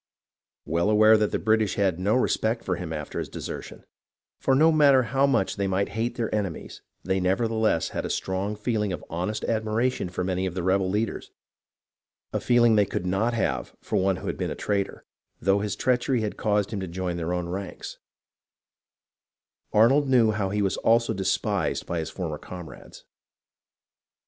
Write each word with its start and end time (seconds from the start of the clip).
Well 0.65 0.89
aware 0.89 1.15
that 1.15 1.31
the 1.31 1.37
British 1.37 1.75
had 1.75 1.99
no 1.99 2.15
respect 2.15 2.63
for 2.65 2.75
him 2.75 2.91
after 2.91 3.19
his 3.19 3.29
desertion— 3.29 3.83
for 4.41 4.55
no 4.55 4.71
matter 4.71 5.03
how 5.03 5.27
much 5.27 5.57
they 5.57 5.67
might 5.67 5.89
hate 5.89 6.15
their 6.17 6.33
enemies 6.33 6.81
they 7.03 7.19
nevertheless 7.19 7.89
had 7.89 8.03
a 8.03 8.09
strong 8.09 8.55
feeling 8.55 8.91
of 8.91 9.05
honest 9.11 9.43
admiration 9.43 10.09
for 10.09 10.23
many 10.23 10.47
of 10.47 10.55
the" 10.55 10.63
rebel" 10.63 10.89
leaders, 10.89 11.29
a 12.33 12.39
feel 12.39 12.63
ing 12.63 12.77
they 12.77 12.85
could 12.87 13.05
not 13.05 13.35
have 13.35 13.75
for 13.79 13.97
one 13.97 14.15
who 14.15 14.25
had 14.25 14.37
been 14.39 14.49
a 14.49 14.55
traitor, 14.55 15.05
though 15.39 15.59
his 15.59 15.75
treachery 15.75 16.21
had 16.21 16.35
caused 16.35 16.71
him 16.71 16.79
to 16.79 16.87
join 16.87 17.17
their 17.17 17.31
own 17.31 17.47
ranks— 17.47 17.99
Arnold 19.71 20.09
knew 20.09 20.31
how 20.31 20.49
he 20.49 20.63
was 20.63 20.77
also 20.77 21.13
despised 21.13 21.85
by 21.85 21.99
his 21.99 22.09
former 22.09 22.39
comrades. 22.39 23.05